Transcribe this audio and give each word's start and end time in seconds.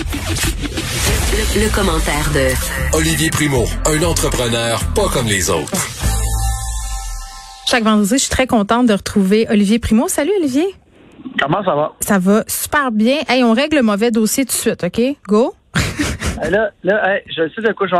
Le, 0.00 1.64
le 1.64 1.74
commentaire 1.74 2.30
de 2.32 2.96
Olivier 2.96 3.28
Primo, 3.28 3.66
un 3.86 4.02
entrepreneur 4.02 4.80
pas 4.94 5.08
comme 5.12 5.26
les 5.26 5.50
autres. 5.50 5.70
Chaque 7.66 7.84
vendredi, 7.84 8.12
je 8.12 8.16
suis 8.16 8.30
très 8.30 8.46
contente 8.46 8.86
de 8.86 8.94
retrouver 8.94 9.46
Olivier 9.50 9.78
Primo. 9.78 10.08
Salut 10.08 10.32
Olivier. 10.38 10.74
Comment 11.38 11.62
ça 11.62 11.74
va? 11.74 11.92
Ça 12.00 12.18
va 12.18 12.44
super 12.48 12.90
bien. 12.92 13.18
Hey, 13.28 13.44
on 13.44 13.52
règle 13.52 13.76
le 13.76 13.82
mauvais 13.82 14.10
dossier 14.10 14.46
tout 14.46 14.52
de 14.52 14.56
suite, 14.56 14.84
OK? 14.84 15.00
Go. 15.28 15.54
Euh, 16.44 16.50
Là, 16.50 16.70
là 16.82 17.14
hey, 17.14 17.22
je 17.28 17.42
sais 17.54 17.62
de 17.68 17.72
quoi 17.72 17.86
tu 17.86 17.94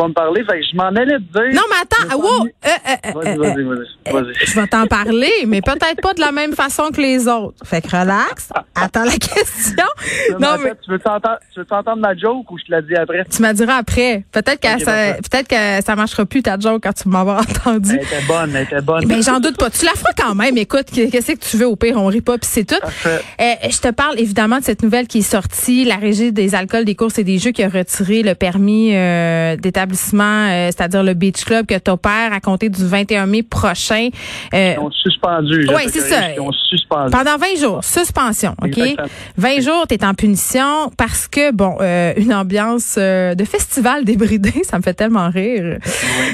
vas 0.00 0.08
me 0.08 0.12
parler, 0.12 0.44
fait 0.44 0.60
que 0.60 0.66
je 0.70 0.76
m'en 0.76 0.84
allais 0.84 1.18
te 1.18 1.32
dire. 1.32 1.54
Non, 1.54 1.62
mais 1.68 1.76
attends. 1.82 2.18
Wow. 2.18 2.46
Euh, 2.46 2.68
euh, 2.68 2.96
euh, 3.06 3.12
Vas-y, 3.12 3.36
vas-y, 3.38 4.12
vas-y. 4.12 4.46
je 4.46 4.60
vais 4.60 4.66
t'en 4.66 4.86
parler, 4.86 5.32
mais 5.46 5.60
peut-être 5.60 6.00
pas 6.02 6.14
de 6.14 6.20
la 6.20 6.32
même 6.32 6.52
façon 6.52 6.90
que 6.94 7.00
les 7.00 7.26
autres. 7.28 7.56
Fait 7.64 7.80
que 7.80 7.88
relax. 7.88 8.50
Attends 8.74 9.04
la 9.04 9.12
question. 9.12 9.84
Non, 10.38 10.56
mais 10.58 10.70
mais 10.70 10.72
tu 10.84 10.90
veux 10.90 10.98
t'entendre, 10.98 11.38
tu 11.52 11.60
veux 11.60 11.66
t'entendre 11.66 12.00
ma 12.00 12.14
joke 12.16 12.50
ou 12.50 12.58
je 12.58 12.64
te 12.64 12.70
la 12.70 12.82
dis 12.82 12.94
après? 12.94 13.24
tu 13.30 13.40
m'as 13.40 13.52
diras 13.52 13.76
après. 13.76 14.24
Peut-être 14.32 14.60
que 14.60 14.84
ça, 14.84 15.14
peut-être 15.14 15.48
que 15.48 15.84
ça 15.84 15.94
marchera 15.94 16.26
plus 16.26 16.42
ta 16.42 16.58
joke 16.58 16.82
quand 16.82 16.92
tu 16.92 17.08
m'auras 17.08 17.40
entendu. 17.40 17.92
Elle 17.92 18.04
était 18.04 18.26
bonne, 18.26 18.54
elle 18.54 18.64
était 18.64 18.80
bonne. 18.80 19.06
Ben 19.06 19.22
j'en 19.22 19.40
doute 19.40 19.56
pas. 19.56 19.70
Tu 19.70 19.84
la 19.84 19.92
feras 19.92 20.12
quand 20.16 20.34
même. 20.34 20.56
Écoute, 20.58 20.86
qu'est-ce 20.92 21.32
que 21.32 21.38
tu 21.38 21.56
veux 21.56 21.66
au 21.66 21.76
pire, 21.76 21.96
on 21.96 22.06
rit 22.06 22.20
pas 22.20 22.38
puis 22.38 22.48
c'est 22.50 22.64
tout. 22.64 22.80
Parfait. 22.80 23.20
Euh, 23.40 23.68
je 23.70 23.78
te 23.78 23.90
parle 23.90 24.18
évidemment 24.18 24.58
de 24.58 24.64
cette 24.64 24.82
nouvelle 24.82 25.06
qui 25.06 25.18
est 25.18 25.22
sortie, 25.22 25.84
la 25.84 25.96
régie 25.96 26.32
des 26.32 26.54
alcools, 26.54 26.84
des 26.84 26.94
courses 26.94 27.18
et 27.18 27.24
des 27.24 27.38
jeux 27.38 27.52
qui 27.52 27.62
a 27.62 27.68
retiré 27.86 28.22
le 28.22 28.34
permis 28.34 28.90
euh, 28.94 29.56
d'établissement, 29.56 30.48
euh, 30.48 30.66
c'est-à-dire 30.66 31.02
le 31.02 31.14
Beach 31.14 31.44
Club 31.44 31.66
que 31.66 31.78
tu 31.78 31.90
opères 31.90 32.32
à 32.32 32.40
compter 32.40 32.68
du 32.68 32.84
21 32.84 33.26
mai 33.26 33.42
prochain. 33.42 34.08
Euh, 34.52 34.74
Ils 34.76 34.80
ont 34.80 34.90
suspendu. 34.90 35.66
te 35.66 35.88
c'est 35.90 36.00
ça. 36.00 36.32
Ils 36.32 36.40
ont 36.40 36.52
suspendu. 36.52 37.10
pendant 37.10 37.36
20 37.36 37.46
jours, 37.60 37.84
suspension, 37.84 38.54
OK? 38.62 38.76
Exactement. 38.76 39.08
20 39.36 39.60
jours, 39.60 39.86
tu 39.88 39.94
es 39.94 40.04
en 40.04 40.14
punition 40.14 40.90
parce 40.96 41.28
que, 41.28 41.52
bon, 41.52 41.76
euh, 41.80 42.12
une 42.16 42.34
ambiance 42.34 42.96
euh, 42.98 43.34
de 43.34 43.44
festival 43.44 44.04
débridé, 44.04 44.52
ça 44.64 44.78
me 44.78 44.82
fait 44.82 44.94
tellement 44.94 45.30
rire. 45.30 45.78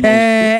Euh, 0.04 0.58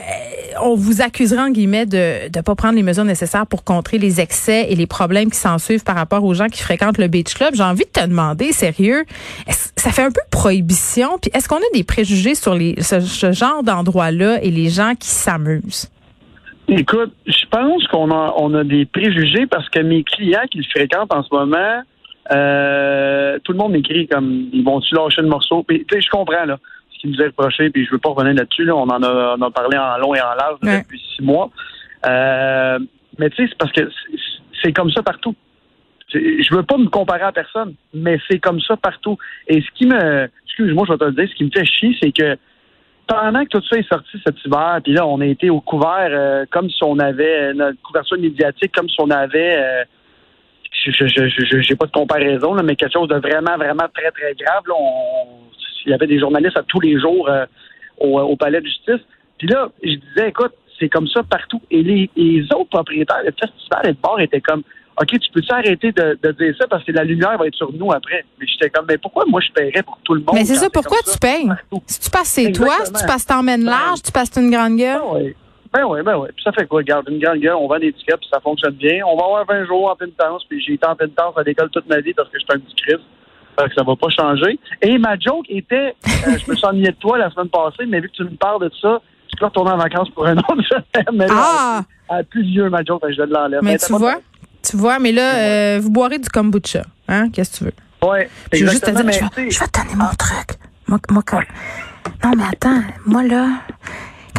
on 0.60 0.74
vous 0.74 1.02
accusera, 1.02 1.44
en 1.44 1.50
guillemets, 1.50 1.86
de 1.86 2.26
ne 2.34 2.42
pas 2.42 2.54
prendre 2.54 2.74
les 2.74 2.82
mesures 2.82 3.04
nécessaires 3.04 3.46
pour 3.46 3.64
contrer 3.64 3.98
les 3.98 4.20
excès 4.20 4.66
et 4.70 4.74
les 4.74 4.86
problèmes 4.86 5.30
qui 5.30 5.38
s'en 5.38 5.58
suivent 5.58 5.84
par 5.84 5.96
rapport 5.96 6.24
aux 6.24 6.34
gens 6.34 6.48
qui 6.48 6.62
fréquentent 6.62 6.98
le 6.98 7.08
Beach 7.08 7.34
Club. 7.34 7.54
J'ai 7.54 7.62
envie 7.62 7.84
de 7.84 7.90
te 7.90 8.06
demander, 8.06 8.52
sérieux, 8.52 9.04
ça 9.48 9.90
fait 9.90 10.02
un 10.02 10.10
peu 10.10 10.20
prohibition, 10.30 11.18
puis 11.20 11.30
est-ce 11.34 11.48
qu'on 11.48 11.56
a 11.56 11.70
des 11.74 11.84
préjugés 11.84 12.34
sur 12.34 12.54
les, 12.54 12.80
ce, 12.80 13.32
genre 13.32 13.62
d'endroit-là 13.62 14.42
et 14.42 14.50
les 14.50 14.68
gens 14.68 14.94
qui 14.98 15.08
s'amusent? 15.08 15.90
Écoute, 16.68 17.12
je 17.26 17.46
pense 17.50 17.86
qu'on 17.88 18.10
a, 18.10 18.34
on 18.38 18.54
a 18.54 18.64
des 18.64 18.86
préjugés 18.86 19.46
parce 19.46 19.68
que 19.68 19.80
mes 19.80 20.04
clients 20.04 20.46
qui 20.50 20.58
le 20.58 20.64
fréquentent 20.64 21.12
en 21.12 21.22
ce 21.22 21.28
moment, 21.32 21.82
euh, 22.30 23.38
tout 23.42 23.52
le 23.52 23.58
monde 23.58 23.72
m'écrit 23.72 24.06
comme 24.06 24.48
ils 24.52 24.64
vont-tu 24.64 24.94
lâcher 24.94 25.22
le 25.22 25.28
morceau? 25.28 25.64
Puis, 25.64 25.84
je 25.90 26.08
comprends 26.10 26.44
là 26.44 26.58
qui 27.02 27.08
nous 27.08 27.20
est 27.20 27.26
reproché, 27.26 27.68
puis 27.70 27.84
je 27.84 27.90
veux 27.90 27.98
pas 27.98 28.10
revenir 28.10 28.34
là-dessus. 28.34 28.64
Là, 28.64 28.74
on 28.76 28.88
en 28.88 29.02
a, 29.02 29.36
on 29.38 29.42
a 29.42 29.50
parlé 29.50 29.76
en 29.76 29.98
long 29.98 30.14
et 30.14 30.20
en 30.20 30.34
large 30.34 30.58
Ouais. 30.62 30.80
depuis 30.82 31.00
six 31.14 31.22
mois. 31.22 31.50
Euh, 32.06 32.78
mais 33.18 33.28
tu 33.30 33.36
sais, 33.42 33.48
c'est 33.50 33.58
parce 33.58 33.72
que 33.72 33.88
c'est- 34.62 34.72
comme 34.72 34.90
ça 34.92 35.02
partout. 35.02 35.34
Je 36.14 36.54
veux 36.54 36.62
pas 36.62 36.76
me 36.78 36.88
comparer 36.88 37.22
à 37.22 37.32
personne, 37.32 37.74
mais 37.92 38.18
c'est 38.30 38.38
comme 38.38 38.60
ça 38.60 38.76
partout. 38.76 39.16
Et 39.48 39.60
ce 39.62 39.66
qui 39.74 39.86
me, 39.86 40.28
excuse-moi, 40.46 40.84
je 40.86 40.92
vais 40.92 40.98
te 40.98 41.04
le 41.04 41.12
dire, 41.12 41.28
ce 41.28 41.34
qui 41.34 41.44
me 41.44 41.50
fait 41.50 41.64
chier, 41.64 41.96
c'est 42.02 42.12
que 42.12 42.36
pendant 43.08 43.42
que 43.44 43.48
tout 43.48 43.62
ça 43.68 43.78
est 43.78 43.88
sorti 43.88 44.18
cet 44.24 44.36
hiver, 44.44 44.78
puis 44.84 44.92
là, 44.92 45.06
on 45.06 45.20
a 45.20 45.26
été 45.26 45.50
au 45.50 45.60
couvert 45.60 46.08
euh, 46.10 46.44
comme 46.50 46.70
si 46.70 46.82
on 46.84 46.98
avait 46.98 47.52
notre 47.54 47.80
couverture 47.82 48.18
médiatique, 48.18 48.72
comme 48.72 48.88
si 48.88 48.96
on 49.00 49.10
avait, 49.10 49.56
euh, 49.58 49.84
je 50.86 51.60
j'ai 51.60 51.76
pas 51.76 51.86
de 51.86 51.92
comparaison, 51.92 52.54
là, 52.54 52.62
mais 52.62 52.76
quelque 52.76 52.92
chose 52.92 53.08
de 53.08 53.16
vraiment, 53.16 53.56
vraiment 53.56 53.88
très, 53.94 54.10
très 54.12 54.34
grave. 54.34 54.62
Là, 54.68 54.74
on- 54.78 55.42
il 55.86 55.90
y 55.90 55.94
avait 55.94 56.06
des 56.06 56.18
journalistes 56.18 56.56
à 56.56 56.62
tous 56.62 56.80
les 56.80 56.98
jours 56.98 57.28
euh, 57.28 57.46
au, 57.98 58.18
au 58.20 58.36
palais 58.36 58.60
de 58.60 58.66
justice. 58.66 59.00
Puis 59.38 59.48
là, 59.48 59.70
je 59.82 59.94
disais, 59.94 60.28
écoute, 60.28 60.52
c'est 60.78 60.88
comme 60.88 61.06
ça 61.08 61.22
partout. 61.22 61.60
Et 61.70 61.82
les, 61.82 62.10
les 62.16 62.44
autres 62.54 62.70
propriétaires 62.70 63.22
de 63.24 63.30
festival 63.30 63.80
et 63.84 63.92
de 63.92 63.98
bar 64.02 64.20
étaient 64.20 64.40
comme, 64.40 64.62
OK, 65.00 65.08
tu 65.08 65.30
peux-tu 65.32 65.52
arrêter 65.52 65.92
de, 65.92 66.18
de 66.22 66.32
dire 66.32 66.54
ça 66.58 66.66
parce 66.66 66.84
que 66.84 66.92
la 66.92 67.04
lumière 67.04 67.38
va 67.38 67.46
être 67.46 67.54
sur 67.54 67.72
nous 67.72 67.92
après? 67.92 68.24
Mais 68.38 68.46
j'étais 68.46 68.68
comme, 68.68 68.84
mais 68.88 68.98
pourquoi 68.98 69.24
moi 69.26 69.40
je 69.40 69.50
paierais 69.52 69.82
pour 69.82 69.98
tout 70.04 70.14
le 70.14 70.20
monde? 70.20 70.34
Mais 70.34 70.44
c'est 70.44 70.56
ça, 70.56 70.68
pourquoi 70.70 70.98
tu 71.10 71.18
payes? 71.18 71.46
partout? 71.46 71.82
Si 71.86 72.00
tu 72.00 72.10
passes 72.10 72.28
c'est 72.28 72.52
toi, 72.52 72.74
si 72.84 72.92
tu 72.92 73.06
passes 73.06 73.26
t'emmènes 73.26 73.64
large, 73.64 74.02
tu 74.02 74.12
passes 74.12 74.30
une 74.36 74.50
grande 74.50 74.76
gueule. 74.76 75.00
Ben 75.00 75.14
oui. 75.14 75.34
Ben 75.72 75.84
oui, 75.86 76.02
ben 76.02 76.18
oui. 76.18 76.28
Puis 76.34 76.44
ça 76.44 76.52
fait 76.52 76.66
quoi? 76.66 76.80
Regarde, 76.80 77.08
une 77.08 77.18
grande 77.18 77.38
gueule, 77.38 77.54
on 77.54 77.66
vend 77.66 77.78
des 77.78 77.92
tickets, 77.94 78.18
puis 78.18 78.28
ça 78.30 78.40
fonctionne 78.40 78.74
bien. 78.74 79.00
On 79.06 79.16
va 79.16 79.24
avoir 79.24 79.46
20 79.46 79.64
jours 79.64 79.90
en 79.90 79.96
pénitence, 79.96 80.44
puis 80.44 80.62
j'ai 80.62 80.74
été 80.74 80.86
en 80.86 80.94
pénitence 80.94 81.34
à 81.38 81.42
l'école 81.42 81.70
toute 81.70 81.88
ma 81.88 82.00
vie 82.00 82.12
parce 82.12 82.28
que 82.28 82.38
j'étais 82.38 82.52
un 82.54 82.58
petit 82.58 82.74
Christ. 82.74 83.00
Fait 83.58 83.68
que 83.68 83.74
ça 83.74 83.82
va 83.82 83.94
pas 83.96 84.08
changer. 84.08 84.58
Et 84.80 84.98
ma 84.98 85.18
joke 85.18 85.46
était, 85.48 85.94
euh, 86.26 86.38
je 86.38 86.50
me 86.50 86.56
suis 86.56 86.66
ennuyé 86.66 86.88
de 86.90 86.96
toi 86.96 87.18
la 87.18 87.30
semaine 87.30 87.48
passée, 87.48 87.84
mais 87.86 88.00
vu 88.00 88.08
que 88.08 88.14
tu 88.14 88.24
me 88.24 88.30
parles 88.36 88.62
de 88.62 88.70
ça, 88.80 89.00
tu 89.28 89.36
peux 89.38 89.44
retourner 89.46 89.70
en 89.72 89.76
vacances 89.78 90.10
pour 90.10 90.26
un 90.26 90.36
autre 90.38 90.62
semaine. 90.68 91.04
Mais 91.14 91.26
là, 91.26 91.34
Ah! 91.36 91.82
elle 92.10 92.20
est 92.20 92.24
plus 92.24 92.44
ma 92.70 92.82
joke, 92.84 93.02
je 93.10 93.22
l'enlève. 93.22 93.60
Mais 93.62 93.76
t'as 93.78 93.86
tu 93.86 93.92
de- 93.92 93.98
vois, 93.98 94.16
tu 94.62 94.76
vois, 94.76 94.98
mais 94.98 95.12
là, 95.12 95.34
euh, 95.36 95.80
vous 95.82 95.90
boirez 95.90 96.18
du 96.18 96.28
kombucha. 96.28 96.82
Hein? 97.08 97.30
Qu'est-ce 97.30 97.52
que 97.52 97.58
tu 97.58 97.64
veux? 97.64 98.08
Ouais, 98.08 98.28
Je 98.52 98.64
veux 98.64 98.70
juste 98.70 98.84
te 98.84 98.90
dire, 98.90 99.00
je 99.00 99.04
mais 99.04 99.12
vais, 99.44 99.50
je 99.50 99.58
vais 99.60 99.66
te 99.66 99.80
donner 99.80 99.94
mon 99.96 100.10
truc. 100.18 100.58
Moi, 100.88 100.98
moi, 101.10 101.22
quand... 101.26 101.40
Non, 102.24 102.32
mais 102.36 102.44
attends, 102.52 102.80
moi, 103.06 103.22
là, 103.22 103.48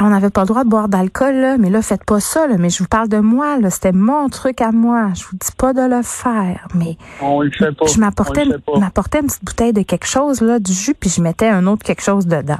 on 0.07 0.09
n'avait 0.09 0.29
pas 0.29 0.41
le 0.41 0.47
droit 0.47 0.63
de 0.63 0.69
boire 0.69 0.87
d'alcool, 0.89 1.35
là, 1.35 1.57
mais 1.57 1.69
là, 1.69 1.81
faites 1.81 2.03
pas 2.03 2.19
ça, 2.19 2.47
là, 2.47 2.55
mais 2.57 2.69
je 2.69 2.79
vous 2.79 2.87
parle 2.87 3.07
de 3.09 3.17
moi, 3.19 3.59
là, 3.59 3.69
c'était 3.69 3.91
mon 3.91 4.29
truc 4.29 4.61
à 4.61 4.71
moi. 4.71 5.09
Je 5.15 5.23
vous 5.23 5.33
dis 5.33 5.51
pas 5.57 5.73
de 5.73 5.81
le 5.81 6.01
faire, 6.03 6.67
mais 6.75 6.97
on 7.21 7.41
le 7.41 7.51
fait 7.51 7.71
pas. 7.75 7.85
je 7.85 7.99
m'apportais 7.99 8.41
On 8.41 8.45
le 8.45 8.49
une, 8.49 8.53
fait 8.57 8.65
pas. 8.73 8.79
m'apportais 8.79 9.19
une 9.19 9.27
petite 9.27 9.43
bouteille 9.45 9.73
de 9.73 9.81
quelque 9.83 10.07
chose, 10.07 10.41
là, 10.41 10.59
du 10.59 10.73
jus, 10.73 10.93
puis 10.99 11.09
je 11.09 11.21
mettais 11.21 11.47
un 11.49 11.65
autre 11.67 11.83
quelque 11.83 12.01
chose 12.03 12.25
dedans. 12.27 12.57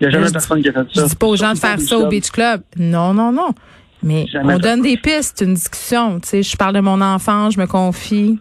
Il 0.00 0.04
y 0.04 0.06
a 0.06 0.10
jamais 0.10 0.24
je 0.24 0.28
dis- 0.28 0.32
personne 0.32 0.62
qui 0.62 0.68
a 0.68 0.72
fait 0.72 0.86
Je 0.94 1.00
ça. 1.00 1.06
dis 1.08 1.16
pas 1.16 1.26
aux 1.26 1.36
gens 1.36 1.52
de 1.52 1.58
faire 1.58 1.80
ça 1.80 1.98
au 1.98 2.08
Beach 2.08 2.30
Club. 2.30 2.62
Non, 2.78 3.12
non, 3.12 3.32
non. 3.32 3.50
Mais 4.02 4.26
Jamais 4.28 4.54
on 4.54 4.58
donne 4.58 4.80
des 4.80 4.96
pistes, 4.96 5.42
une 5.46 5.52
discussion. 5.54 6.20
Tu 6.20 6.28
sais, 6.28 6.42
je 6.42 6.56
parle 6.56 6.74
de 6.74 6.80
mon 6.80 7.02
enfant, 7.02 7.50
je 7.50 7.60
me 7.60 7.66
confie. 7.66 8.38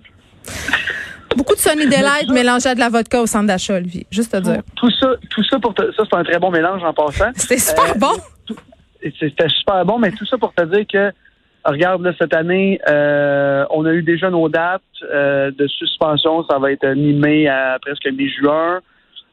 Beaucoup 1.40 1.56
de 1.56 1.60
Sunny 1.60 1.86
Delight 1.86 2.30
mélangé 2.30 2.68
à 2.68 2.76
de 2.76 2.82
la 2.82 2.90
vodka 2.90 3.22
au 3.22 3.26
centre 3.26 3.48
d'achat, 3.48 3.76
Olivier. 3.76 4.06
Juste 4.12 4.34
te 4.34 4.38
dire. 4.42 4.62
Tout 4.76 4.92
ça, 4.92 5.14
tout 5.30 5.42
ça 5.46 5.58
pour 5.58 5.74
te, 5.74 5.84
ça, 5.94 6.04
c'est 6.04 6.18
un 6.18 6.24
très 6.26 6.38
bon 6.38 6.52
mélange 6.52 6.84
en 6.84 6.94
passant. 6.94 7.32
C'était 7.36 7.58
super 7.58 7.92
Euh, 7.96 7.98
bon. 7.98 8.56
C'était 9.02 9.48
super 9.48 9.86
bon, 9.86 10.00
mais 10.00 10.12
tout 10.12 10.26
ça 10.26 10.38
pour 10.38 10.54
te 10.54 10.64
dire 10.66 10.86
que, 10.92 11.12
regarde, 11.64 12.02
là, 12.04 12.12
cette 12.20 12.34
année, 12.34 12.82
euh, 12.90 13.64
on 13.70 13.86
a 13.86 13.94
eu 13.94 14.04
déjà 14.04 14.30
nos 14.30 14.50
dates 14.50 14.82
euh, 15.04 15.50
de 15.58 15.66
suspension. 15.68 16.44
Ça 16.50 16.60
va 16.60 16.74
être 16.74 16.86
mi-mai 16.90 17.48
à 17.48 17.78
presque 17.82 18.06
mi-juin. 18.12 18.82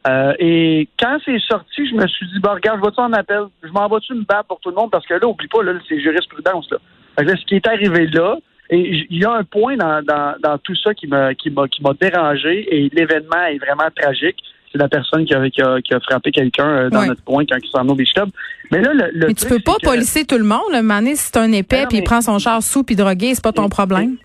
Euh, 0.06 0.32
et 0.38 0.88
quand 1.00 1.18
c'est 1.24 1.40
sorti, 1.40 1.88
je 1.90 1.94
me 1.96 2.06
suis 2.06 2.26
dit, 2.28 2.38
bah, 2.38 2.52
regarde, 2.54 2.78
je 2.78 2.84
vais-tu 2.88 3.00
en 3.00 3.12
appel? 3.14 3.46
Je 3.64 3.70
m'en 3.70 3.88
vais-tu 3.88 4.14
me 4.14 4.22
battre 4.22 4.44
pour 4.46 4.60
tout 4.60 4.68
le 4.70 4.76
monde? 4.76 4.92
Parce 4.92 5.04
que 5.04 5.14
là, 5.14 5.26
oublie 5.26 5.48
pas, 5.48 5.64
là, 5.64 5.72
c'est 5.88 5.98
jurisprudence. 6.00 6.70
Là. 6.70 6.78
Fait 7.18 7.24
que 7.24 7.30
là, 7.32 7.36
ce 7.36 7.44
qui 7.46 7.56
est 7.56 7.66
arrivé 7.66 8.06
là, 8.06 8.36
et 8.70 9.06
il 9.10 9.18
y 9.18 9.24
a 9.24 9.32
un 9.32 9.44
point 9.44 9.76
dans, 9.76 10.02
dans, 10.02 10.34
dans 10.42 10.58
tout 10.58 10.74
ça 10.76 10.92
qui 10.94 11.06
m'a 11.06 11.34
qui 11.34 11.50
m'a 11.50 11.68
qui 11.68 11.82
m'a 11.82 11.92
dérangé 12.00 12.66
et 12.74 12.90
l'événement 12.92 13.44
est 13.50 13.58
vraiment 13.58 13.88
tragique. 13.94 14.36
C'est 14.72 14.78
la 14.78 14.88
personne 14.88 15.24
qui 15.24 15.32
a, 15.34 15.48
qui 15.48 15.62
a, 15.62 15.80
qui 15.80 15.94
a 15.94 16.00
frappé 16.00 16.32
quelqu'un 16.32 16.68
euh, 16.68 16.90
dans 16.90 17.06
notre 17.06 17.22
coin 17.24 17.44
quand 17.48 17.56
il 17.62 17.70
s'en 17.70 17.88
au 17.88 17.94
Beach 17.94 18.12
Club. 18.12 18.28
Mais 18.72 18.82
là, 18.82 18.92
le, 18.92 19.10
le 19.12 19.28
Mais 19.28 19.34
tu 19.34 19.46
peux 19.46 19.60
pas 19.60 19.76
que- 19.76 19.86
policer 19.88 20.24
tout 20.26 20.36
le 20.38 20.44
monde. 20.44 20.60
Le 20.72 20.82
mané, 20.82 21.14
si 21.14 21.26
c'est 21.32 21.36
un 21.38 21.50
épais 21.52 21.82
Ben 21.82 21.88
puis 21.88 21.98
il 21.98 22.04
prend 22.04 22.20
son 22.20 22.38
char 22.38 22.62
sous 22.62 22.82
puis 22.82 22.96
drogué, 22.96 23.34
c'est 23.34 23.42
pas 23.44 23.52
ton 23.52 23.66
Et- 23.66 23.70
problème. 23.70 24.16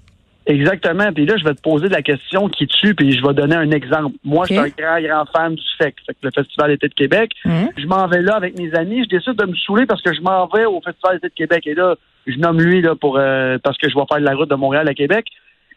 Exactement. 0.48 1.12
Puis 1.14 1.26
là, 1.28 1.36
je 1.38 1.44
vais 1.44 1.54
te 1.54 1.62
poser 1.62 1.88
la 1.88 2.02
question 2.02 2.50
qui 2.50 2.66
tue, 2.68 2.96
puis 2.96 3.12
je 3.12 3.26
vais 3.26 3.34
donner 3.34 3.56
un 3.56 3.70
exemple. 3.72 4.16
Moi, 4.24 4.46
je 4.50 4.56
suis 4.56 4.60
un 4.60 4.70
grand, 4.70 5.00
grand 5.00 5.26
fan 5.32 5.54
du 5.56 5.64
FEC, 5.78 5.96
que 6.08 6.14
le 6.24 6.32
Festival 6.34 6.72
d'été 6.72 6.88
de 6.88 6.94
Québec. 6.96 7.32
Hein? 7.46 7.70
Je 7.78 7.86
m'en 7.86 8.08
vais 8.08 8.22
là 8.24 8.36
avec 8.36 8.58
mes 8.58 8.74
amis. 8.74 9.04
Je 9.04 9.10
décide 9.16 9.34
de 9.36 9.46
me 9.46 9.56
saouler 9.56 9.86
parce 9.86 10.02
que 10.02 10.12
je 10.14 10.22
m'en 10.22 10.48
vais 10.48 10.66
au 10.66 10.82
Festival 10.82 11.18
d'été 11.18 11.30
de 11.30 11.34
Québec. 11.36 11.68
Et 11.68 11.76
là, 11.76 11.96
je 12.28 12.38
nomme 12.38 12.62
lui 12.62 12.82
là 12.82 12.96
pour 12.96 13.18
euh, 13.18 13.58
parce 13.64 13.78
que 13.78 13.90
je 13.90 13.96
vais 13.96 14.06
faire 14.10 14.20
la 14.20 14.36
route 14.36 14.50
de 14.50 14.56
Montréal 14.56 14.88
à 14.88 14.94
Québec. 14.94 15.28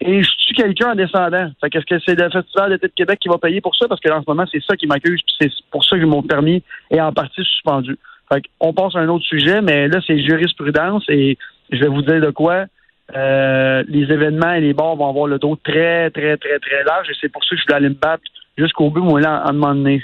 Et 0.00 0.22
je 0.22 0.30
tue 0.38 0.54
quelqu'un 0.54 0.90
en 0.90 0.94
descendant. 0.94 1.50
Fait 1.60 1.70
qu'est-ce 1.70 1.86
que 1.86 2.00
c'est 2.04 2.18
le 2.18 2.28
Festival 2.28 2.70
d'été 2.70 2.88
de 2.88 2.92
Québec 2.94 3.18
qui 3.20 3.28
va 3.28 3.38
payer 3.38 3.60
pour 3.60 3.76
ça? 3.76 3.86
Parce 3.88 4.00
que 4.00 4.10
en 4.10 4.20
ce 4.22 4.24
moment, 4.28 4.44
c'est 4.50 4.62
ça 4.62 4.76
qui 4.76 4.86
m'accuse, 4.86 5.22
puis 5.22 5.34
c'est 5.40 5.50
pour 5.70 5.84
ça 5.84 5.96
que 5.96 6.04
mon 6.04 6.22
permis 6.22 6.62
est 6.90 7.00
en 7.00 7.12
partie 7.12 7.42
suspendu. 7.44 7.96
Fait 8.30 8.42
qu'on 8.58 8.72
passe 8.72 8.96
à 8.96 8.98
un 8.98 9.08
autre 9.08 9.24
sujet, 9.24 9.60
mais 9.62 9.88
là, 9.88 10.00
c'est 10.06 10.18
jurisprudence 10.18 11.04
et 11.08 11.38
je 11.70 11.78
vais 11.78 11.88
vous 11.88 12.02
dire 12.02 12.20
de 12.20 12.30
quoi. 12.30 12.66
Euh, 13.14 13.84
les 13.86 14.10
événements 14.10 14.52
et 14.54 14.60
les 14.60 14.72
bars 14.72 14.96
vont 14.96 15.08
avoir 15.08 15.26
le 15.26 15.38
dos 15.38 15.56
très, 15.62 16.10
très, 16.10 16.36
très, 16.38 16.58
très 16.58 16.84
large 16.84 17.08
et 17.10 17.14
c'est 17.20 17.28
pour 17.28 17.44
ça 17.44 17.50
que 17.50 17.56
je 17.60 17.62
voulais 17.66 17.76
aller 17.76 17.88
me 17.90 17.94
battre 17.94 18.22
jusqu'au 18.56 18.90
bout, 18.90 19.02
moi, 19.02 19.20
là, 19.20 19.44
moment 19.52 19.74
donné. 19.74 20.02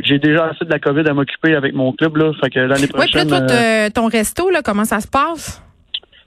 J'ai 0.00 0.18
déjà 0.18 0.46
assez 0.46 0.64
de 0.64 0.70
la 0.70 0.80
COVID 0.80 1.08
à 1.08 1.14
m'occuper 1.14 1.54
avec 1.54 1.74
mon 1.74 1.92
club, 1.92 2.16
là. 2.16 2.32
Fait 2.42 2.50
que 2.50 2.58
l'année 2.58 2.88
Oui, 2.94 3.06
puis 3.06 3.18
là, 3.18 3.24
prochaine. 3.24 3.28
toi, 3.28 3.56
euh, 3.56 3.88
ton 3.94 4.08
resto, 4.08 4.50
là, 4.50 4.60
comment 4.64 4.84
ça 4.84 5.00
se 5.00 5.06
passe? 5.06 5.62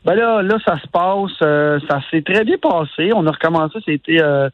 Ben 0.05 0.15
là, 0.15 0.41
là, 0.41 0.57
ça 0.65 0.77
se 0.79 0.87
passe. 0.87 1.37
euh, 1.41 1.79
ça 1.89 1.99
s'est 2.11 2.21
très 2.21 2.43
bien 2.43 2.57
passé. 2.57 3.11
On 3.15 3.25
a 3.27 3.31
recommencé. 3.31 3.79
C'était 3.85 4.21
euh, 4.21 4.49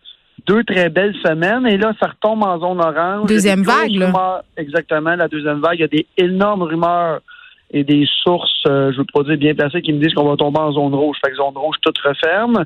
deux 0.48 0.64
très 0.64 0.90
belles 0.90 1.16
semaines. 1.24 1.68
Et 1.68 1.78
là, 1.78 1.94
ça 2.00 2.08
retombe 2.08 2.44
en 2.44 2.58
zone 2.60 2.80
orange. 2.82 3.28
Deuxième 3.28 3.64
vague, 3.64 3.92
là. 3.92 4.08
rumeurs. 4.08 4.44
Exactement, 4.58 5.16
la 5.16 5.28
deuxième 5.28 5.60
vague. 5.60 5.76
Il 5.76 5.82
y 5.82 5.84
a 5.84 5.88
des 5.88 6.08
énormes 6.18 6.64
rumeurs 6.64 7.20
et 7.74 7.84
des 7.84 8.06
sources, 8.24 8.64
euh, 8.68 8.92
je 8.92 8.98
veux 8.98 9.06
pas 9.14 9.24
dire 9.24 9.38
bien 9.38 9.54
placées, 9.56 9.82
qui 9.82 9.94
me 9.94 10.00
disent 10.00 10.14
qu'on 10.14 10.30
va 10.30 10.36
tomber 10.36 10.60
en 10.60 10.72
zone 10.74 10.94
rouge. 10.94 11.18
Fait 11.24 11.32
que 11.32 11.38
zone 11.38 11.56
rouge, 11.58 11.76
tout 11.82 11.94
referme. 12.04 12.66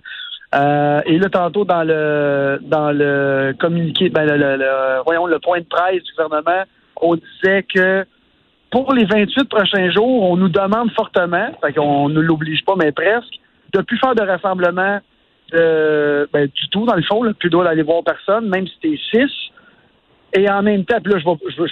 Euh, 0.55 1.01
et 1.05 1.17
là, 1.19 1.29
tantôt, 1.29 1.65
dans 1.65 1.83
le 1.83 2.59
dans 2.61 2.91
le 2.91 3.53
communiqué, 3.59 4.09
ben, 4.09 4.25
le, 4.25 4.37
le- 4.37 4.55
le- 4.57 5.01
voyons, 5.05 5.25
le 5.27 5.39
point 5.39 5.59
de 5.59 5.65
presse 5.65 6.01
du 6.03 6.11
gouvernement, 6.17 6.63
on 7.01 7.15
disait 7.15 7.63
que 7.63 8.05
pour 8.71 8.93
les 8.93 9.05
28 9.05 9.49
prochains 9.49 9.91
jours, 9.91 10.23
on 10.23 10.37
nous 10.37 10.49
demande 10.49 10.91
fortement, 10.91 11.49
fait 11.63 11.73
qu'on 11.73 12.09
ne 12.09 12.19
l'oblige 12.19 12.63
pas, 12.65 12.75
mais 12.77 12.91
presque, 12.91 13.39
de 13.73 13.81
plus 13.81 13.97
faire 13.97 14.15
de 14.15 14.21
rassemblement 14.21 14.99
euh, 15.53 16.25
ben, 16.33 16.47
du 16.47 16.69
tout, 16.69 16.85
dans 16.85 16.95
le 16.95 17.03
fond, 17.03 17.23
là, 17.23 17.33
plus 17.33 17.49
droit 17.49 17.63
d'aller 17.63 17.83
voir 17.83 18.03
personne, 18.03 18.49
même 18.49 18.67
si 18.67 18.77
t'es 18.81 18.99
six. 19.11 19.31
Et 20.33 20.49
en 20.49 20.61
même 20.63 20.83
temps, 20.83 20.99
puis 21.01 21.13
là, 21.13 21.19
je, 21.19 21.61
vais- 21.61 21.67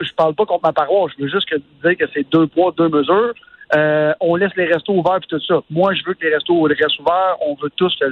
je, 0.00 0.14
parle 0.14 0.34
pas 0.34 0.46
contre 0.46 0.64
ma 0.64 0.72
paroisse, 0.72 1.12
je 1.18 1.24
veux 1.24 1.28
juste 1.28 1.48
que, 1.48 1.56
dire 1.56 1.98
que 1.98 2.10
c'est 2.14 2.26
deux 2.30 2.46
poids, 2.46 2.72
deux 2.76 2.88
mesures. 2.88 3.34
Euh, 3.74 4.14
on 4.20 4.36
laisse 4.36 4.54
les 4.56 4.66
restos 4.66 4.94
ouverts 4.94 5.18
puis 5.20 5.28
tout 5.28 5.44
ça. 5.44 5.60
Moi, 5.70 5.92
je 5.94 6.04
veux 6.06 6.14
que 6.14 6.24
les 6.24 6.32
restos 6.32 6.62
restent 6.62 7.00
ouverts. 7.00 7.36
On 7.46 7.54
veut 7.60 7.70
tous 7.76 7.94
que 7.98 8.06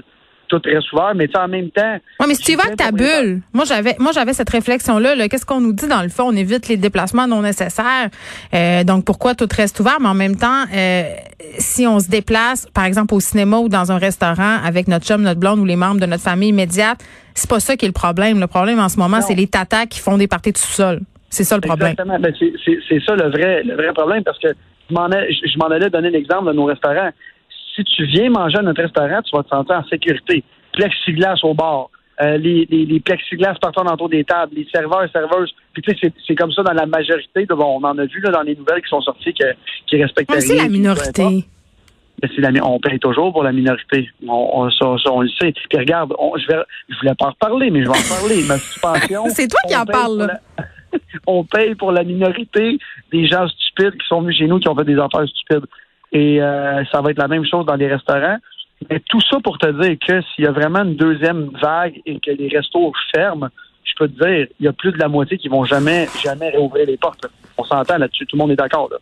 tout 0.48 0.60
reste 0.64 0.92
ouvert, 0.92 1.12
mais 1.14 1.26
sais, 1.26 1.38
en 1.38 1.48
même 1.48 1.70
temps, 1.70 1.96
Oui, 2.20 2.26
mais 2.28 2.34
si 2.34 2.42
tu 2.42 2.52
y 2.52 2.56
vas 2.56 2.64
avec 2.64 2.76
ta 2.76 2.90
bulle, 2.92 3.40
moi 3.52 3.64
j'avais 3.64 3.96
moi 3.98 4.12
j'avais 4.12 4.32
cette 4.32 4.50
réflexion-là. 4.50 5.14
-là, 5.16 5.28
Qu'est-ce 5.28 5.46
qu'on 5.46 5.60
nous 5.60 5.72
dit 5.72 5.88
dans 5.88 6.02
le 6.02 6.08
fond? 6.08 6.24
On 6.28 6.36
évite 6.36 6.68
les 6.68 6.76
déplacements 6.76 7.26
non 7.26 7.42
nécessaires. 7.42 8.08
Euh, 8.54 8.84
donc 8.84 9.04
pourquoi 9.04 9.34
tout 9.34 9.48
reste 9.54 9.80
ouvert? 9.80 9.98
Mais 10.00 10.08
en 10.08 10.14
même 10.14 10.36
temps, 10.36 10.64
euh, 10.74 11.02
si 11.58 11.86
on 11.86 11.98
se 12.00 12.08
déplace, 12.08 12.66
par 12.74 12.84
exemple, 12.84 13.14
au 13.14 13.20
cinéma 13.20 13.58
ou 13.58 13.68
dans 13.68 13.90
un 13.92 13.98
restaurant 13.98 14.58
avec 14.64 14.88
notre 14.88 15.06
chum, 15.06 15.22
notre 15.22 15.40
blonde 15.40 15.58
ou 15.60 15.64
les 15.64 15.76
membres 15.76 16.00
de 16.00 16.06
notre 16.06 16.22
famille 16.22 16.50
immédiate, 16.50 16.98
c'est 17.34 17.50
pas 17.50 17.60
ça 17.60 17.76
qui 17.76 17.84
est 17.84 17.88
le 17.88 17.92
problème. 17.92 18.40
Le 18.40 18.46
problème 18.46 18.78
en 18.80 18.88
ce 18.88 18.98
moment, 18.98 19.20
c'est 19.20 19.34
les 19.34 19.46
tatas 19.46 19.86
qui 19.86 20.00
font 20.00 20.16
des 20.18 20.28
parties 20.28 20.52
de 20.52 20.58
sous-sol. 20.58 21.00
C'est 21.30 21.44
ça 21.44 21.56
le 21.56 21.62
problème. 21.62 21.90
Exactement. 21.92 22.18
Ben, 22.20 22.32
c'est- 22.38 23.00
ça 23.06 23.16
le 23.16 23.28
vrai, 23.30 23.62
le 23.64 23.74
vrai 23.74 23.92
problème 23.92 24.22
parce 24.22 24.38
que 24.38 24.48
je 24.88 25.58
m'en 25.58 25.66
allais 25.66 25.90
donner 25.90 26.10
l'exemple 26.10 26.46
de 26.48 26.52
nos 26.52 26.66
restaurants. 26.66 27.10
Si 27.74 27.82
tu 27.84 28.04
viens 28.06 28.30
manger 28.30 28.58
à 28.58 28.62
notre 28.62 28.82
restaurant, 28.82 29.20
tu 29.22 29.36
vas 29.36 29.42
te 29.42 29.48
sentir 29.48 29.76
en 29.76 29.84
sécurité. 29.84 30.44
Plexiglas 30.72 31.38
au 31.42 31.54
bar, 31.54 31.88
euh, 32.22 32.36
les, 32.36 32.66
les, 32.70 32.84
les 32.86 33.00
plexiglas 33.00 33.54
partout 33.60 33.80
autour 33.80 34.08
des 34.08 34.24
tables, 34.24 34.54
les 34.54 34.66
serveurs 34.72 35.04
et 35.04 35.08
serveuses. 35.08 35.52
Puis 35.72 35.82
tu 35.82 35.90
sais, 35.92 35.98
c'est- 36.02 36.14
c'est 36.26 36.34
comme 36.34 36.52
ça 36.52 36.62
dans 36.62 36.72
la 36.72 36.86
majorité. 36.86 37.46
De, 37.46 37.54
bon, 37.54 37.78
on 37.80 37.84
en 37.84 37.98
a 37.98 38.04
vu 38.04 38.20
là, 38.20 38.30
dans 38.30 38.42
les 38.42 38.54
nouvelles 38.54 38.82
qui 38.82 38.88
sont 38.88 39.00
sorties 39.00 39.34
que, 39.34 39.44
qui 39.86 40.00
respectent 40.02 40.30
Ouais, 40.30 40.40
c'est 40.40 40.56
la 40.56 40.68
minorité. 40.68 41.44
mais 42.22 42.28
c'est 42.34 42.40
la, 42.40 42.50
on 42.64 42.78
paye 42.78 42.98
toujours 43.00 43.32
pour 43.32 43.42
la 43.42 43.50
minorité. 43.52 44.08
On, 44.26 44.50
on, 44.54 44.70
ça, 44.70 44.94
ça, 45.02 45.10
on 45.12 45.22
le 45.22 45.28
sait. 45.40 45.52
Puis 45.52 45.78
regarde, 45.78 46.12
on, 46.18 46.36
je, 46.38 46.46
vais, 46.46 46.62
je 46.88 46.96
voulais 47.00 47.14
pas 47.18 47.26
en 47.26 47.30
reparler, 47.30 47.70
mais 47.70 47.80
je 47.82 47.88
vais 47.90 47.96
en 47.98 48.16
parler. 48.16 48.42
Ma 48.46 48.58
suspension. 48.58 49.24
C'est 49.30 49.48
toi 49.48 49.60
qui 49.68 49.76
en 49.76 49.84
parles, 49.84 50.38
on 51.26 51.42
paye 51.44 51.74
pour 51.74 51.90
la 51.90 52.04
minorité 52.04 52.78
des 53.12 53.26
gens 53.26 53.48
stupides 53.48 53.92
qui 54.00 54.06
sont 54.06 54.20
venus 54.22 54.36
chez 54.38 54.46
nous, 54.46 54.60
qui 54.60 54.68
ont 54.68 54.76
fait 54.76 54.84
des 54.84 54.96
affaires 54.98 55.26
stupides. 55.26 55.66
Et 56.14 56.40
euh, 56.40 56.84
ça 56.86 57.00
va 57.00 57.10
être 57.10 57.18
la 57.18 57.28
même 57.28 57.44
chose 57.44 57.66
dans 57.66 57.74
les 57.74 57.88
restaurants. 57.88 58.38
Mais 58.88 59.00
tout 59.00 59.20
ça 59.20 59.38
pour 59.42 59.58
te 59.58 59.66
dire 59.66 59.96
que 60.06 60.22
s'il 60.22 60.44
y 60.44 60.46
a 60.46 60.52
vraiment 60.52 60.84
une 60.84 60.96
deuxième 60.96 61.50
vague 61.60 62.00
et 62.06 62.18
que 62.20 62.30
les 62.30 62.48
restos 62.48 62.92
ferment, 63.14 63.48
je 63.84 63.92
peux 63.98 64.08
te 64.08 64.24
dire, 64.24 64.46
il 64.58 64.64
y 64.64 64.68
a 64.68 64.72
plus 64.72 64.92
de 64.92 64.98
la 64.98 65.08
moitié 65.08 65.36
qui 65.38 65.48
vont 65.48 65.64
jamais, 65.64 66.06
jamais 66.22 66.50
réouvrir 66.50 66.86
les 66.86 66.96
portes. 66.96 67.26
On 67.58 67.64
s'entend 67.64 67.98
là-dessus, 67.98 68.26
tout 68.26 68.36
le 68.36 68.42
monde 68.42 68.52
est 68.52 68.56
d'accord. 68.56 68.88
Là. 68.90 68.98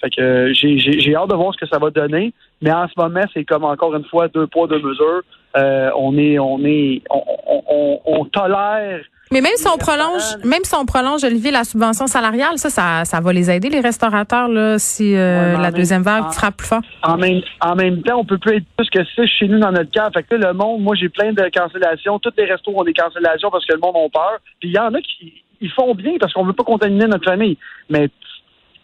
Fait 0.00 0.10
que 0.10 0.20
euh, 0.20 0.52
j'ai, 0.52 1.14
hâte 1.14 1.30
de 1.30 1.34
voir 1.34 1.54
ce 1.54 1.58
que 1.58 1.66
ça 1.66 1.78
va 1.78 1.90
donner. 1.90 2.32
Mais 2.60 2.72
en 2.72 2.88
ce 2.88 2.94
moment, 2.96 3.24
c'est 3.32 3.44
comme 3.44 3.64
encore 3.64 3.94
une 3.94 4.04
fois 4.04 4.28
deux 4.28 4.46
poids, 4.46 4.66
deux 4.66 4.80
mesures. 4.80 5.22
Euh, 5.56 5.90
on 5.96 6.16
est, 6.18 6.38
on 6.38 6.64
est, 6.64 7.02
on, 7.10 7.22
on, 7.70 8.00
on 8.04 8.24
tolère. 8.26 9.00
Mais 9.34 9.40
même 9.40 9.56
si 9.56 9.66
on 9.68 9.76
prolonge, 9.76 10.22
même 10.44 10.62
si 10.62 10.74
on 10.76 10.86
prolonge, 10.86 11.24
Olivier, 11.24 11.50
la 11.50 11.64
subvention 11.64 12.06
salariale, 12.06 12.56
ça, 12.56 12.70
ça, 12.70 13.04
ça 13.04 13.20
va 13.20 13.32
les 13.32 13.50
aider, 13.50 13.68
les 13.68 13.80
restaurateurs, 13.80 14.48
là, 14.48 14.78
si 14.78 15.14
euh, 15.16 15.56
Ouais, 15.56 15.60
la 15.62 15.70
deuxième 15.72 16.02
vague 16.02 16.24
en- 16.24 16.30
frappe 16.30 16.56
plus 16.58 16.68
fort. 16.68 16.80
En 17.02 17.16
même, 17.16 17.42
en 17.60 17.74
même 17.74 18.00
temps, 18.02 18.20
on 18.20 18.24
peut 18.24 18.38
plus 18.38 18.56
être 18.58 18.64
plus 18.76 18.88
que 18.90 19.00
ça 19.16 19.26
chez 19.26 19.48
nous 19.48 19.58
dans 19.58 19.72
notre 19.72 19.90
cas. 19.90 20.08
Fait 20.14 20.22
que 20.22 20.36
là, 20.36 20.52
le 20.52 20.54
monde, 20.56 20.80
moi, 20.82 20.94
j'ai 20.94 21.08
plein 21.08 21.32
de 21.32 21.42
cancellations. 21.52 22.18
Tous 22.20 22.30
les 22.38 22.44
restos 22.44 22.72
ont 22.74 22.84
des 22.84 22.94
cancellations 22.94 23.50
parce 23.50 23.66
que 23.66 23.74
le 23.74 23.80
monde 23.80 23.96
a 23.96 24.08
peur. 24.08 24.38
Puis 24.60 24.70
il 24.70 24.74
y 24.74 24.78
en 24.78 24.94
a 24.94 25.00
qui 25.00 25.42
ils 25.60 25.70
font 25.72 25.94
bien 25.94 26.12
parce 26.20 26.32
qu'on 26.32 26.44
veut 26.44 26.52
pas 26.52 26.64
contaminer 26.64 27.06
notre 27.06 27.24
famille. 27.24 27.56
Mais 27.90 28.08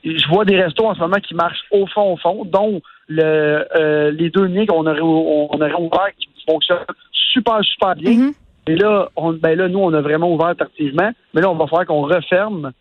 je 0.05 0.27
vois 0.29 0.45
des 0.45 0.61
restos 0.61 0.87
en 0.87 0.95
ce 0.95 1.01
moment 1.01 1.19
qui 1.23 1.35
marchent 1.35 1.63
au 1.71 1.87
fond, 1.87 2.13
au 2.15 2.17
fond, 2.17 2.45
dont 2.45 2.81
le, 3.09 3.65
euh, 3.77 4.11
les 4.13 4.31
deux 4.31 4.47
nids 4.49 4.67
qu'on 4.67 4.87
aurait, 4.87 5.01
on 5.01 5.49
aurait 5.55 5.73
ouvert 5.75 6.09
qui 6.19 6.29
fonctionnent 6.49 6.79
super, 7.13 7.61
super 7.63 7.95
bien. 7.97 8.13
Mhm. 8.13 8.33
Et 8.67 8.77
là, 8.77 9.09
on, 9.17 9.33
ben 9.33 9.57
là, 9.57 9.69
nous, 9.69 9.79
on 9.79 9.93
a 9.95 10.01
vraiment 10.01 10.33
ouvert 10.33 10.55
tardivement. 10.57 11.11
Mais 11.35 11.41
là, 11.41 11.51
on 11.51 11.55
va 11.57 11.67
falloir 11.67 11.87
qu'on 11.87 12.03
referme. 12.03 12.73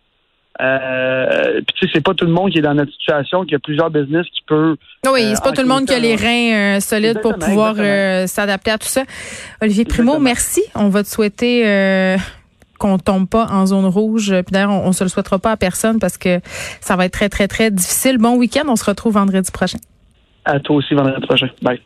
Euh, 0.60 1.60
puis 1.66 1.74
tu 1.74 1.86
sais, 1.86 1.92
c'est 1.94 2.04
pas 2.04 2.12
tout 2.12 2.26
le 2.26 2.32
monde 2.32 2.50
qui 2.50 2.58
est 2.58 2.62
dans 2.62 2.74
notre 2.74 2.92
situation, 2.92 3.44
qui 3.44 3.54
a 3.54 3.58
plusieurs 3.58 3.90
business 3.90 4.26
qui 4.26 4.42
peut. 4.46 4.76
Oui, 5.06 5.22
Euh, 5.24 5.32
c'est 5.34 5.42
pas 5.42 5.52
tout 5.52 5.62
le 5.62 5.68
monde 5.68 5.86
qui 5.86 5.94
a 5.94 5.98
les 5.98 6.16
reins 6.16 6.76
euh, 6.76 6.80
solides 6.80 7.20
pour 7.22 7.34
pouvoir 7.34 7.76
euh, 7.78 8.26
s'adapter 8.26 8.70
à 8.70 8.78
tout 8.78 8.88
ça. 8.88 9.04
Olivier 9.62 9.84
Primo, 9.84 10.16
Exactement. 10.16 10.24
merci. 10.24 10.62
On 10.74 10.88
va 10.88 11.02
te 11.02 11.08
souhaiter 11.08 12.16
qu'on 12.78 12.98
tombe 12.98 13.28
pas 13.28 13.46
en 13.50 13.66
zone 13.66 13.86
rouge. 13.86 14.30
Puis 14.30 14.52
d'ailleurs, 14.52 14.70
on, 14.70 14.88
on 14.88 14.92
se 14.92 15.04
le 15.04 15.08
souhaitera 15.10 15.38
pas 15.38 15.52
à 15.52 15.56
personne 15.56 15.98
parce 15.98 16.18
que 16.18 16.40
ça 16.80 16.96
va 16.96 17.06
être 17.06 17.12
très, 17.12 17.28
très, 17.28 17.46
très 17.48 17.70
difficile. 17.70 18.18
Bon 18.18 18.36
week-end. 18.36 18.64
On 18.68 18.76
se 18.76 18.84
retrouve 18.84 19.14
vendredi 19.14 19.50
prochain. 19.50 19.78
À 20.44 20.58
toi 20.60 20.76
aussi 20.76 20.94
vendredi 20.94 21.26
prochain. 21.26 21.48
Bye. 21.62 21.80